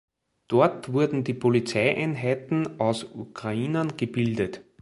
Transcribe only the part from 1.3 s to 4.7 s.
Polizeieinheiten aus Ukrainern gebildet.